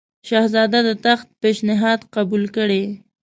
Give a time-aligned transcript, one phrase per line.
[0.27, 2.83] شهزاده د تخت پېشنهاد قبول کړي.